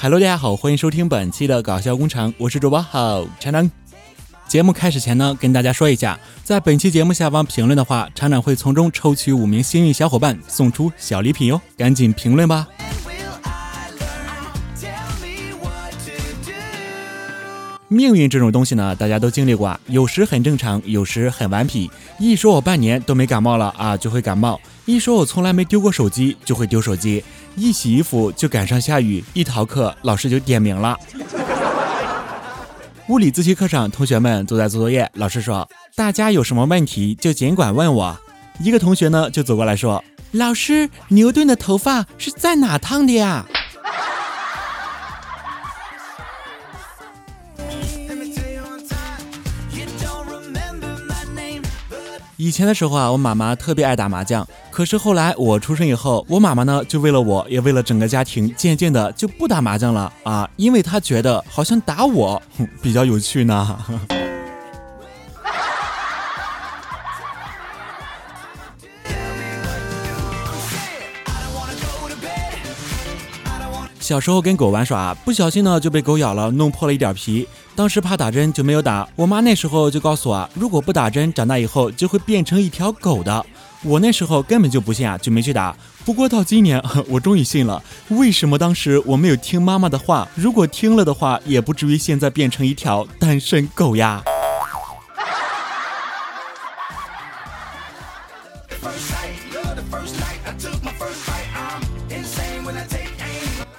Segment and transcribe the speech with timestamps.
[0.00, 3.70] Hello，大家好，欢迎收听本期的搞笑工厂，我是主播好厂长。
[4.46, 12.68] 节目开始前呢，跟大家说一下，在本期节目下方评论的话，厂长会从中抽取五名幸运小伙伴送出小礼品哟，赶紧评论吧。
[17.92, 21.90] 命运这种东西呢，大家都经历过，有时很正常，有时很顽皮。
[22.18, 27.22] 一说我半年都没感冒了啊，就会感冒；一说我从来没丢过手机，就会丢手机。
[27.54, 30.98] 一洗衣服就赶上下雨，一逃课老师就点名了。
[33.08, 38.18] 物理自习课上，同学们都在做作业，老师说：“大家有什么问题就尽管问我。”
[38.58, 43.44] 一个同学呢就走过来说：“老师，牛顿的头发是在哪烫的呀？”
[52.38, 54.46] 以前的时候啊，我妈妈特别爱打麻将。
[54.70, 62.42] 可是后来我出生以后，我妈妈呢就为了我，也为了整个家庭，渐渐的就不打麻将了啊，因为她觉得好像打我
[62.80, 63.78] 比较有趣呢。
[74.00, 77.46] 小时候跟狗玩耍，不小心呢就被狗咬了，弄破了一点皮。
[77.74, 79.08] 当时怕打针就没有打。
[79.16, 83.44] 我妈那时候就告诉我，如果不打针，长大以后就会变成一条狗的。
[83.82, 85.74] 我那时候根本就不信啊，就没去打。
[86.04, 87.82] 不过到今年，我终于信了。
[88.08, 90.28] 为什么当时我没有听妈妈的话？
[90.34, 94.22] 如果听了的话，也不至于现在变成一条单身狗呀。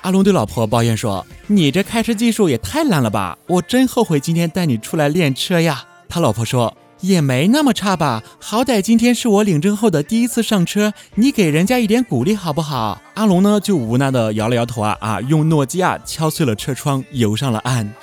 [0.01, 3.37] 阿龙对老婆抱怨说：“你这开车技术也太烂了吧！
[3.47, 17.93] 我真后悔今天带你出来练车呀。”他老婆说：“也没那么差吧，好歹今天是我领证后的第一次上车，你给人家一点鼓励好不好？”阿龙呢就无奈的摇了摇头啊啊，用诺基亚敲碎了车窗，游上了岸。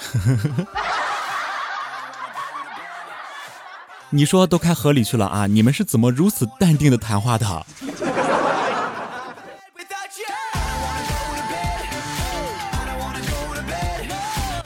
[4.13, 5.47] 你说都开河里去了啊？
[5.47, 7.65] 你们是怎么如此淡定的谈话的？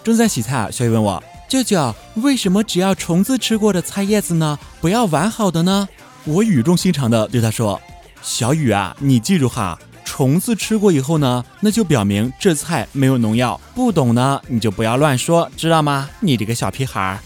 [0.04, 4.58] 正在洗菜，小雨问我：“舅舅，为什么只要虫子吃过的菜叶子呢？
[4.78, 5.88] 不要完好的呢？”
[6.24, 7.80] 我语重心长的对他说
[8.20, 13.58] ：“小雨啊，你记住哈，虫子吃过以后呢，那就表明这菜没有农药。
[13.74, 16.10] 不懂呢，你就不要乱说，知道吗？
[16.20, 17.18] 你这个小屁孩。”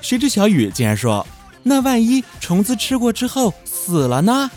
[0.00, 1.26] 谁知小雨竟然说
[1.64, 4.48] ：“那万一虫子吃过之后死了呢？”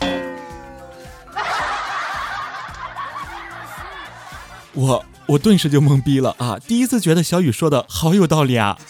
[4.73, 5.03] 我。
[5.29, 6.57] 我顿时就懵逼了啊！
[6.67, 8.75] 第一次觉得小雨说的好有道理啊。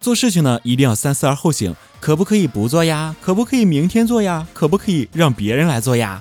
[0.00, 3.14] 做事情呢，一定要三思而后行，可不可以不做呀？
[3.20, 4.44] 可不可以明天做呀？
[4.52, 6.20] 可不可以让别人来做呀？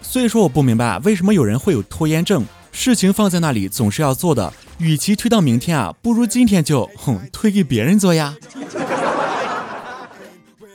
[0.00, 8.34] 所以说我不明白为什么有人会有拖延症，事情放在那里总是要做的，与其推到明天啊，不如今天就哼推给别人做呀。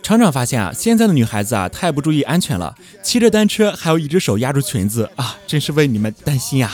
[0.05, 6.71] 厂长发现啊，现在的女孩子啊，太不注意安全了，骑着单车还有一只手压住裙子啊，真是为你们担心呀。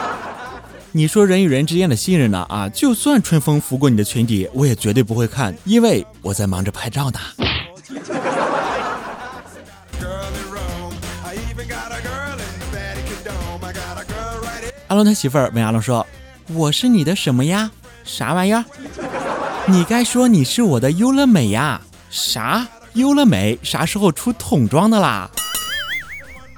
[0.92, 2.46] 你说人与人之间的信任呢？
[2.48, 7.18] 啊，就算春风拂过你的裙底，我也绝对不会看，因为我在忙着拍照呢。
[14.88, 16.06] 阿龙他媳妇儿问阿龙说
[16.54, 17.70] ：“我是你的什么呀？
[18.04, 18.64] 啥玩意儿？
[19.68, 21.82] 你该说你是我的优乐美呀。”
[22.16, 22.66] 啥？
[22.94, 25.30] 优乐美啥时候出桶装的啦？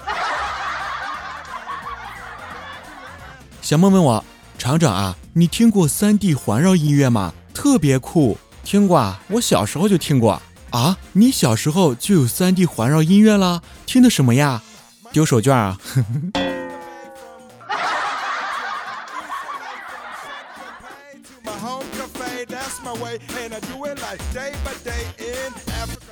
[3.60, 4.24] 小梦问我，
[4.56, 7.34] 厂长啊，你听过三 D 环绕音乐吗？
[7.52, 8.38] 特别酷。
[8.62, 10.40] 听过啊，我小时候就听过
[10.70, 10.96] 啊。
[11.12, 13.62] 你小时候就有三 D 环绕音乐了？
[13.84, 14.62] 听的什么呀？
[15.10, 15.76] 丢手绢啊。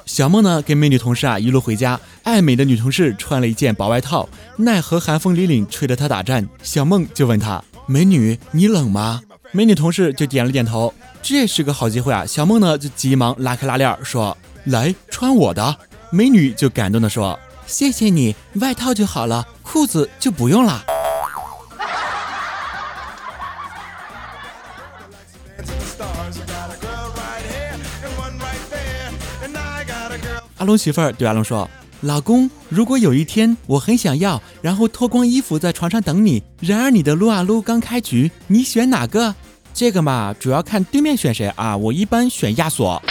[0.05, 6.49] 小梦呢，跟美女同事啊一路回家，爱美的女同事穿了一件薄外套，奈何寒风凛凛，吹得她打颤。
[6.63, 9.21] 小梦就问她：“美女，你冷吗？”
[9.53, 10.93] 美女同事就点了点头。
[11.23, 12.25] 这是个好机会啊！
[12.25, 15.77] 小梦呢就急忙拉开拉链说：“来穿我的。”
[16.11, 20.85] 美女就感动的说：“谢谢你，外套就好了，裤子就不用了。”
[30.59, 31.69] 阿龙媳妇儿对阿龙说
[32.01, 39.35] ：“老公，如果有一天我很想要，然后脱光衣服在床上等你，然而你的撸啊撸刚开局，你选哪个？
[39.75, 41.77] 这个嘛，主要看对面选谁啊。
[41.77, 43.03] 我一般选亚索。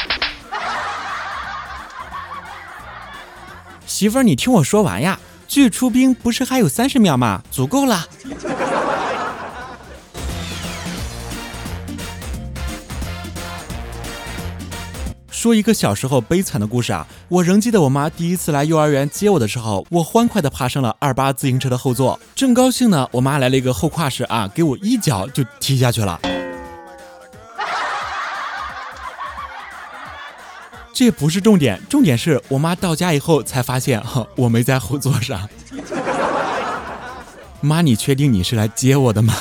[3.86, 5.20] 媳妇儿，你听我说完呀。
[5.48, 7.44] 距出兵不是还有三十秒吗？
[7.52, 8.08] 足够了。”
[15.46, 17.06] 说一个小时候悲惨的故事啊！
[17.28, 26.20] 我仍记得我妈第一次来幼儿园接我的时候，我欢快地爬上了二八自行车的后座，正高兴呢，我妈来了一个后跨式啊，给我一脚就踢下去了。
[30.92, 35.48] 这不是重点，重点是我妈到家以后才发现哈，我没在后座上。
[37.62, 39.36] 妈，你确定你是来接我的吗？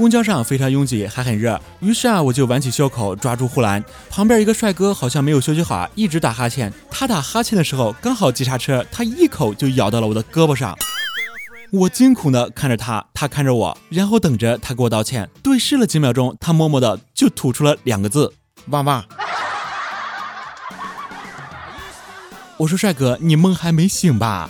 [0.00, 3.84] 公交上非常拥挤，还很热，于是啊，我就挽起袖口抓住护栏。
[4.08, 6.72] 旁边一个帅哥好像没有休息好，一直打哈欠。
[6.90, 10.74] 他打哈欠的时候刚好急刹车，他一口就咬到了我的胳膊上。
[11.70, 15.28] 我惊恐的看着他，他看着我，然后等着他给我道歉。
[15.42, 18.32] 对视了几秒钟，他默默的就吐出了两个字：
[18.68, 19.04] 汪汪。
[22.56, 24.48] 我说帅哥，你梦还没醒吧？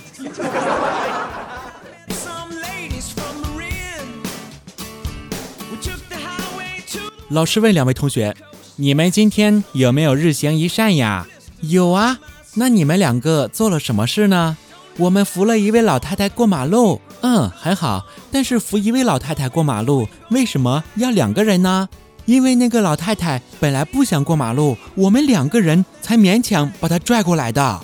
[7.30, 8.34] 老师问两位同学
[8.74, 11.28] ：“你们今天有没有日行一善呀
[11.62, 12.18] ？”“有啊。
[12.54, 14.56] ”“那你们两个做了什么事呢
[14.98, 17.00] ？”“我们扶了一位老太太过马路。
[17.22, 18.04] ”“嗯，很好。
[18.32, 21.88] 但是扶一位老太太过马路，为什么要两个人呢
[22.26, 27.80] ？”“因为那个老太太本来不想过马路，我们两个人才勉强把她拽过来的。”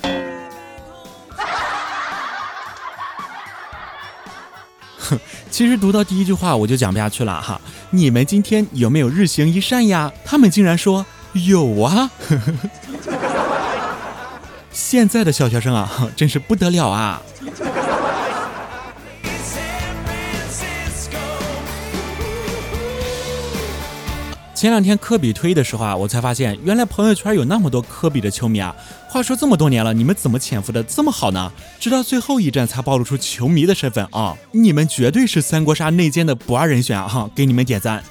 [5.51, 7.61] 其实读到第一句话我就讲不下去了哈。
[7.91, 10.13] 你们今天有没有日行一善呀？
[10.25, 12.11] 他们竟然说有啊！
[14.73, 17.21] 现在的小学生啊，真是不得了啊！
[24.67, 28.75] 前两天科比退役的时候啊，我才发现原来朋友圈有那么多科比的球迷啊。
[29.07, 31.53] 话说这么多年了，你们怎么潜伏的这么好呢？
[31.79, 34.37] 直到最后一战才暴露出球迷的身份啊！
[34.51, 37.07] 你们绝对是三国杀内奸的不二人选啊！
[37.07, 38.03] 哈，给你们点赞。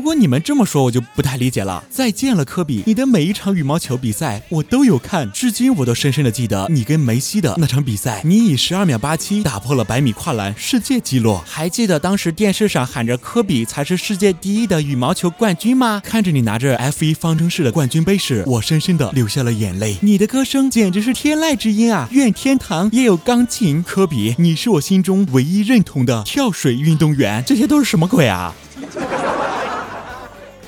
[0.00, 1.84] 不过你们这么说，我就不太理解了。
[1.90, 11.38] 再见了，科比，你的每一场羽毛球比赛我都有看，至今我都深深的记得你跟梅西的那场比赛，你以十二秒八七打破了百米跨栏世界纪录。
[11.44, 16.00] 还记得当时电视上喊着科比才是世界第一的羽毛球冠军吗？
[16.02, 19.98] 看着你拿着 F 一方程式的冠军杯时，我深深的流下了眼泪。
[20.00, 22.08] 你的歌声简直是天籁之音啊！
[22.10, 23.82] 愿天堂也有钢琴。
[23.82, 27.44] 科比，你是我心中唯一认同的跳水运动员。
[27.46, 28.54] 这些都是什么鬼啊？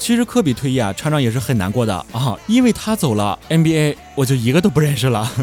[0.03, 5.31] 其实科比退役啊，厂长也是很难过的啊，因为他走了，NBA 我就一个都不认识了。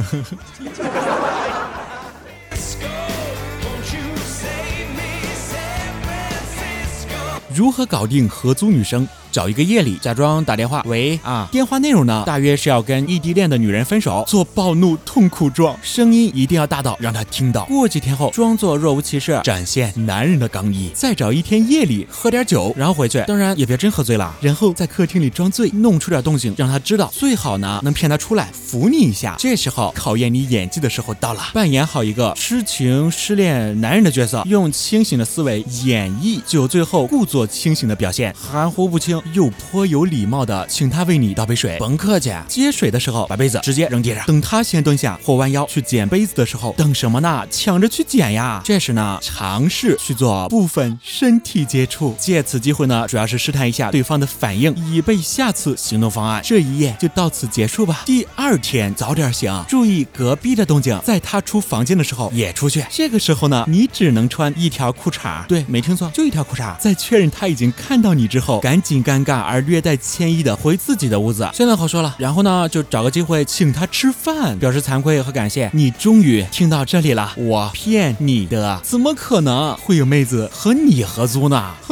[7.55, 9.07] 如何搞定合租女生？
[9.31, 12.23] 找一个夜里，假装打电话，喂啊，电话内容呢？
[12.25, 17.65] 大约是要跟异地恋的女人分手，做暴怒痛苦状，声音一定要大到让她听到。
[17.65, 20.89] 过几天后，装作若无其事，展现男人的刚毅。
[20.93, 24.35] 再找一天夜里，喝点酒，然后回去，当然也别真喝醉了。
[24.41, 27.11] 然后在客厅里装醉，弄出点动静，让她知道。
[27.13, 29.35] 最好呢，能骗她出来扶你一下。
[29.37, 39.18] 这时候考验你演技的时候到了，扮演好一个痴情失恋男人的角色，用清醒的思维演绎酒醉后故作清醒的表现，含糊不清。
[39.33, 42.33] 又颇有礼貌的请他为你倒杯水，甭客气。
[42.47, 47.45] 接水的时候把杯子直接扔地上，等他先蹲下或弯腰去捡杯子的时候，等什么呢？
[47.49, 48.61] 抢着去捡呀！
[48.63, 56.41] 这时呢，尝试去做部分身体接触，借此机会呢，主要是试探一下对方的反应，以备下次行动方案。
[56.43, 58.03] 这一夜就到此结束吧。
[58.05, 62.85] 第二天早点醒，注意隔壁的动静，在他出房间的时候也出去。
[62.91, 66.77] 这个时候呢，你只能穿一条裤衩，对，没听错，就一条裤衩。
[66.77, 68.99] 在确认他已经看到你之后，赶紧。
[69.09, 72.15] 尴尬而略带歉意的回自己的屋子，现在好说了。
[72.19, 75.67] 然后呢，就找个机会请他吃饭，表示惭愧和感谢。
[75.73, 81.73] 你终于听到这里了，我骗你的，怎么可能会有妹子和你合租呢？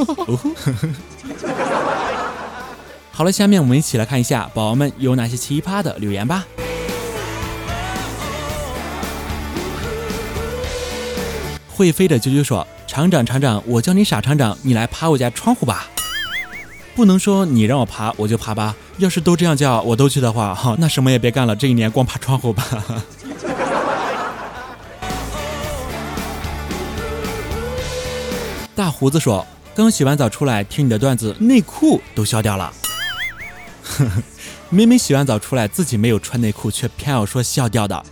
[3.11, 6.45] 好了，下面我们一起来看一下宝宝们有哪些奇葩的留言吧。
[11.67, 15.87] 会飞的啾啾说：“厂长，厂长，我叫你傻厂长，你来爬我家窗户吧。”
[16.97, 22.65] 不能说你让我爬我就爬吧，要是都这样叫我都去的话，哈，那什么也别干了，这一年光爬窗户吧。
[28.73, 29.45] 大胡子说
[29.77, 32.73] ：“刚洗完澡出来听你的段子，内裤都笑掉了。
[33.83, 34.23] 呵 呵
[34.71, 38.03] 明明洗完澡出来自己没有穿内裤，却偏要说笑掉的。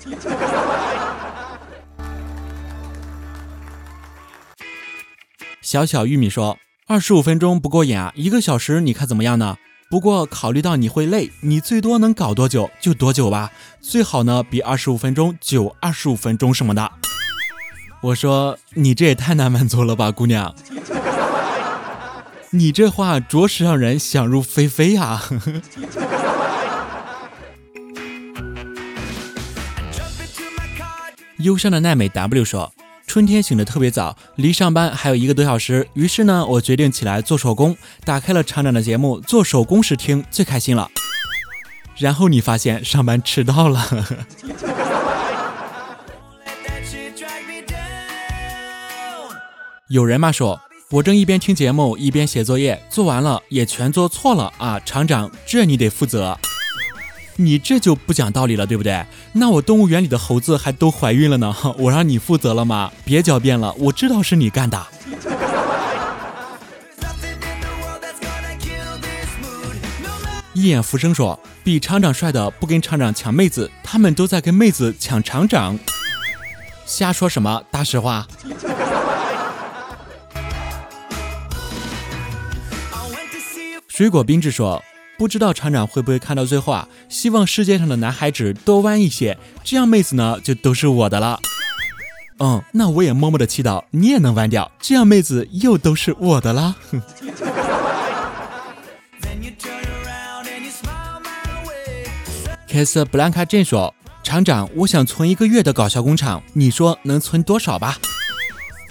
[5.63, 6.55] 小小玉米说
[6.87, 9.57] ：“二十五分钟不过瘾啊，一个小时你看怎么样呢？
[9.89, 13.51] 不过考虑到你会累，你最多能搞多久就多久吧，
[13.81, 16.91] 最好呢比二十五分钟久二十五分钟什么的。”
[18.03, 20.53] 我说：“你这也太难满足了吧，姑娘。
[22.53, 25.23] ”你这话着实让人想入非非呀！
[31.39, 32.71] 忧伤的奈美 W 说
[33.15, 40.91] ：“春天醒得特别早，离上班还有一个多小时，于是呢，我决定起来做手工，打开了厂长的节目，做手工时听最开心了。
[41.97, 43.87] 然后你发现上班迟到了。
[49.87, 50.59] 有人骂说。”
[50.91, 54.77] 我正一边听节目一边写作业，做完了也全做错了啊！
[54.81, 56.37] 厂长，这你得负责。
[57.37, 59.05] 你这就不讲道理了，对不对？
[59.33, 62.91] 那我动物园里的猴子还都怀孕了呢， 我让你负责了吗？
[63.03, 64.87] 别狡辩了，我知道是你干的。
[70.53, 75.77] 一眼浮生说，比厂长帅的不跟厂长抢妹子，他们都在跟妹子抢厂长。
[76.85, 77.61] 瞎说什么？
[77.69, 78.25] 大实话。
[83.89, 84.81] 水果冰制说
[85.17, 86.87] ：“不知道厂长会不会看到最后啊？
[87.07, 91.39] 希望世界上的男孩子多弯一些，这样妹子呢就都是我的了。
[92.39, 96.75] 嗯，那我也默默的祈祷你也能弯掉，这样妹子又都是我的了。
[102.67, 107.97] ”Kiss Blanca Jane 说：“厂长，我想存一个月的搞笑工厂，你说能存多少吧？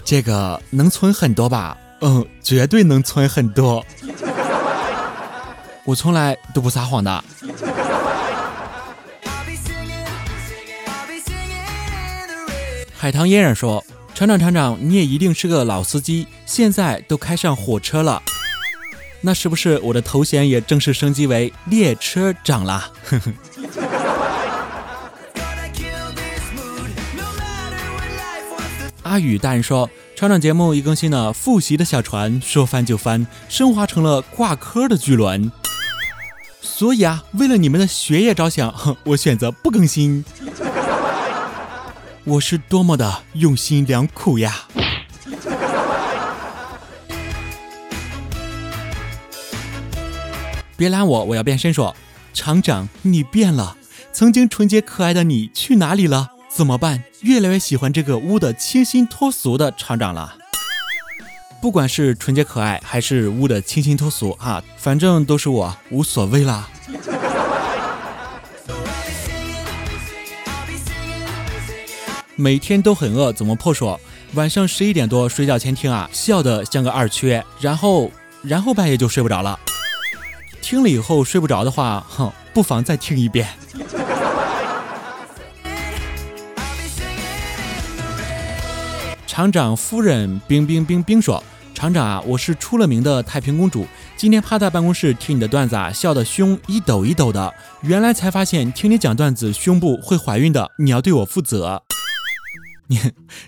[0.03, 1.77] 这个能存很多吧？
[2.01, 3.85] 嗯，绝对能存很多。”
[5.85, 7.23] 我从来都不撒谎的。
[12.97, 18.19] 海棠嫣然说：“厂长，厂长，你也一定是个老司机，现在都开上火车了，
[19.21, 22.91] 那是不是我的头衔也正式升级为列车长了？”
[29.03, 29.87] 阿宇大人说
[30.17, 35.51] ：“厂长节目一更新呢，复习的小船说翻就翻，升华成了挂科的巨轮。”
[36.77, 40.25] 所以啊，为了你们的学业着想， 我选择不更新。
[42.25, 44.67] 我是多么的用心良苦呀！
[50.75, 51.95] 别拦我，我要变身说，
[52.33, 53.77] 厂长你变了，
[54.11, 56.31] 曾经纯洁可爱的你去哪里了？
[56.49, 57.05] 怎么办？
[57.21, 60.35] 越来越喜欢这个污的清新脱俗的厂长了。
[61.65, 66.69] 不管是纯洁可爱还是污的清新脱俗啊，反正都是我，无所谓啦。
[72.35, 73.99] 每天都很饿，怎么破说？
[74.35, 78.11] 晚上十一点多睡觉前听啊，笑得像个二缺，然后
[78.43, 79.59] 然后半夜就睡不着了。
[80.61, 83.49] 听了以后睡不着的话，哼，不妨再听一遍。
[89.25, 91.43] 厂长夫人冰冰冰冰说。
[91.75, 93.85] 厂长啊，我是出了名的太平公主。
[94.15, 97.53] 今天趴在办公室听你的段子啊，笑得胸一抖一抖的。
[97.81, 101.83] 原来才发现听你讲段子胸部会怀孕的，你要对我负责。
[102.87, 102.97] 你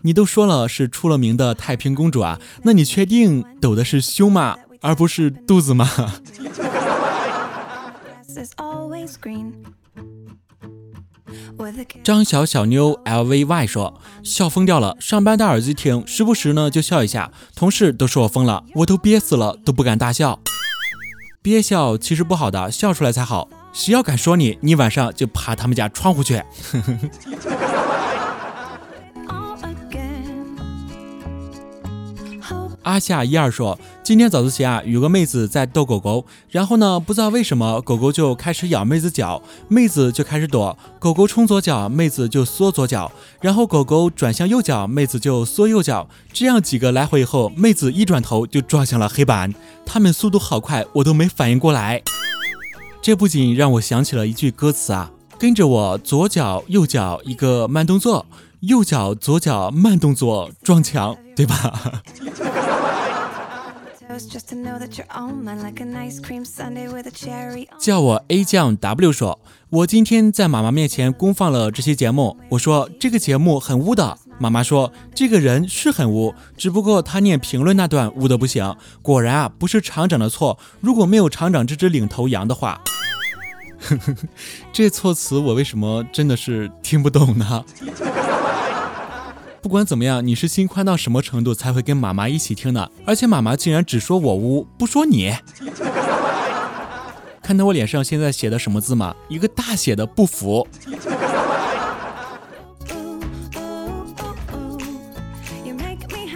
[0.02, 5.90] 你都说了是出了名的太平公主啊，那你确定抖的是胸吗，而不是肚子吗？
[12.04, 17.32] 张小小妞 LVY 说：“笑疯掉了，上班戴耳机听，时不时呢就笑一下。
[17.56, 20.40] 同事都说我疯了，我都憋死了，都不敢大笑。
[21.42, 23.48] 憋笑其实不好的，笑出来才好。
[23.74, 26.42] 谁要敢说你，你晚上就爬他们家窗户去。”
[32.88, 49.54] 阿夏一二说，今天早自习啊，有个妹子在逗狗狗，然后呢，不知道为什么狗狗就开始咬妹子脚，妹子就开始躲，狗狗冲左脚，妹子就缩左脚，然后狗狗转向右脚，妹子就缩右脚，这样几个来回以后，妹子一转头就撞向了黑板，
[49.86, 52.02] 他们速度好快，我都没反应过来。
[53.02, 58.26] 这不仅让我想起了一句歌词啊，跟着我左脚右脚一个慢动作，
[58.62, 62.02] 右脚左脚慢动作撞墙，对吧？
[67.80, 72.36] 叫我 A 酱 W 说，我今天在妈妈面前公放了这期节目。
[72.50, 78.76] 我说这个节目很污的，妈妈说这个人是很污，只不过他念评论那段污的不行。
[79.02, 80.58] 果然啊，不是厂长的错。
[80.82, 82.82] 如果没有厂长这只领头羊的话，
[84.74, 87.64] 这措辞我为什么真的是听不懂呢？
[89.68, 92.90] 不管怎么样，你是心宽到什么程度才会跟妈妈一起听呢？
[93.06, 95.34] 而且妈妈竟然只说我污，不说你。
[97.44, 99.14] 看到我脸上现在写的什么字吗？
[99.28, 100.66] 一个大写的不服。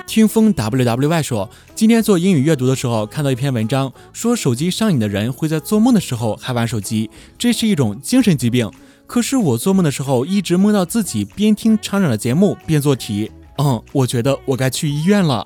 [0.05, 8.69] 听风 w w y 说，今天做英语阅读的时候看到一篇文章，说手机上瘾的人会在做梦的时候还玩手机，这是一种精神疾病。
[9.11, 15.45] 可是我做梦的时候一直梦到自己边听厂长的节目边做题，嗯，我觉得我该去医院了。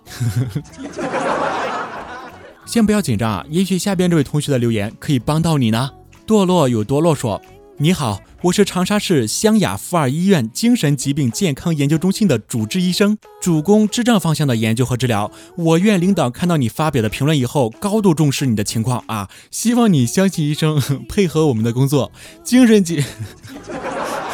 [2.67, 5.89] 先不要紧张啊，也许下边这位同学的留言可以帮到你呢。
[6.27, 7.41] 堕落有堕落说。
[7.77, 15.29] 你好，我是长沙市湘雅妇儿医院精神疾病健康研究中心的主治医生，主攻智障方向的研究和治疗。
[15.57, 22.13] 我院领导看到你发表的评论以后，高度重视你的情况啊，希望你相信医生， 配合我们的工作。
[22.45, 23.03] 精神疾，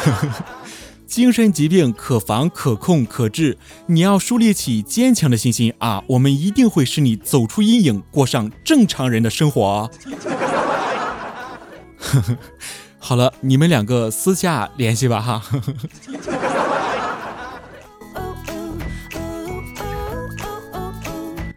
[1.06, 9.90] 精神疾病可防可控可治，你要树立起坚强的信心啊，我们一定会使你走出阴影，过上正常人的生活。
[12.98, 15.42] 好了，你们两个私下联系吧哈。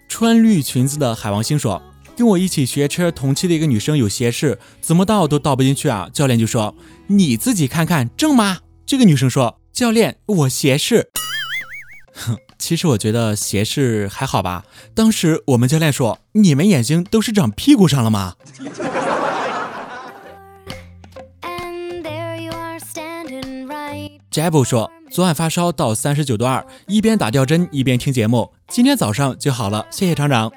[0.08, 1.82] 穿绿裙子的海王星说
[2.16, 6.10] ：“跟我一起学车同期的一个女生有斜视，怎么倒都倒不进去啊！
[6.14, 6.74] 教练就说：
[7.08, 8.60] 你自己看看正吗？
[8.86, 11.12] 这个女生说：教练，我斜视。
[12.14, 14.66] 哼， 其实我觉得斜视还好吧。
[14.96, 18.34] 当时我们教练说：你们眼睛都是长屁股上了吗？”
[24.32, 30.52] Jabo 说，昨晚发烧到三十九度二，一边打吊针一边听节目，今天早上就好了，谢谢厂长。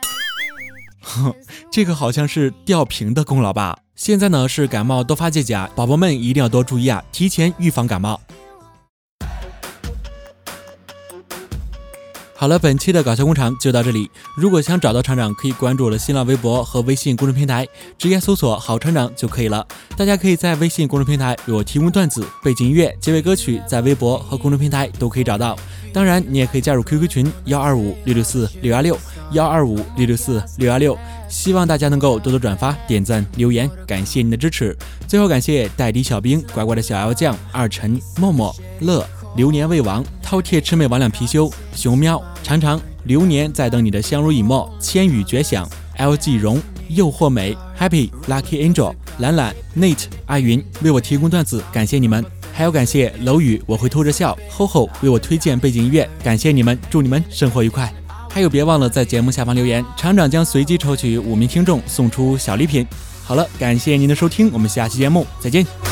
[1.08, 1.34] 哼，
[1.72, 3.78] 这个好像是吊瓶的功劳吧？
[3.96, 8.20] 现在呢是感冒多发季节啊，宝宝们一定要多注意啊，提前预防感冒。
[12.36, 14.08] 好了，本期的搞笑工厂就到这里。
[14.36, 17.66] 如果想找到厂长，可以关注我的新浪微博和微信公众平台，
[17.98, 19.66] 直接搜索“好厂长”就可以了。
[19.96, 25.58] 大家可以在微信公众平台给我提供段子、背景音乐、结尾歌曲，在微博和公众平台都可以找到。
[25.92, 28.96] 当然，你也可以加入 QQ 群幺二五六六四六幺六
[29.32, 30.96] 幺二五六六四六幺六。
[31.28, 34.76] 希望大家能够多多转发、点赞、留言，感谢您的支持。
[35.06, 39.06] 最后，感谢代理小兵、乖乖的小妖酱、二晨、默默、乐。
[39.36, 57.92] 流年未亡，饕餮魑魅魍魉貔貅，熊喵常常，流年在等你的相濡以沫，千语绝响，LG 荣，诱惑美，Happy Lucky Angel，懒懒，Nate，阿云为我提供段子，感谢你们，还要感谢楼宇，我会偷着笑，Ho Ho 为我推荐背景音乐，感谢你们，祝你们生活愉快，
[58.30, 62.86] 还有别忘了在节目下方留言，厂长将随机抽取五名听众送出小礼品。
[63.24, 65.87] 好了，感谢您的收听，我们下期节目再见。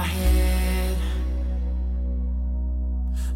[0.00, 0.96] my head.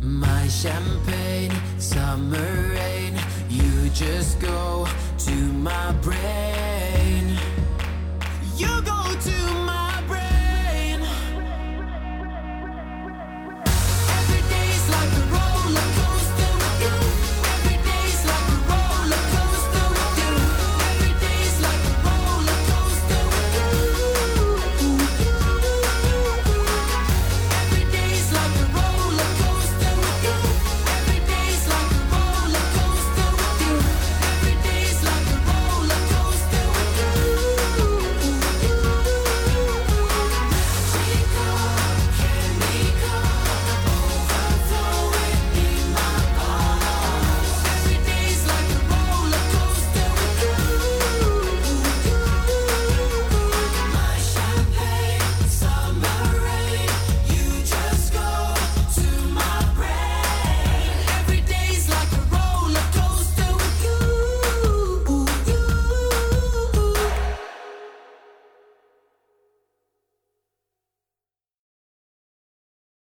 [0.01, 3.13] My champagne, summer rain,
[3.51, 4.87] you just go
[5.27, 5.35] to
[5.71, 7.25] my brain.
[8.57, 9.64] You go to